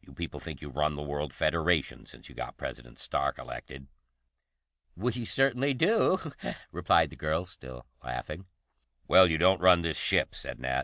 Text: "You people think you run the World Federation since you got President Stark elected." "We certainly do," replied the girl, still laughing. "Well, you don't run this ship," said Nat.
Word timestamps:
"You 0.00 0.12
people 0.12 0.40
think 0.40 0.60
you 0.60 0.68
run 0.70 0.96
the 0.96 1.04
World 1.04 1.32
Federation 1.32 2.04
since 2.04 2.28
you 2.28 2.34
got 2.34 2.56
President 2.56 2.98
Stark 2.98 3.38
elected." 3.38 3.86
"We 4.96 5.24
certainly 5.24 5.72
do," 5.72 6.32
replied 6.72 7.10
the 7.10 7.14
girl, 7.16 7.44
still 7.44 7.86
laughing. 8.02 8.46
"Well, 9.06 9.30
you 9.30 9.38
don't 9.38 9.60
run 9.62 9.82
this 9.82 9.98
ship," 9.98 10.34
said 10.34 10.58
Nat. 10.58 10.80